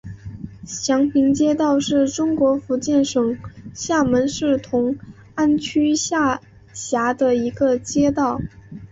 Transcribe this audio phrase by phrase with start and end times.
[0.65, 3.37] 祥平街道是中国福建省
[3.75, 4.97] 厦门市同
[5.35, 6.41] 安区下
[6.73, 8.41] 辖的一个街道。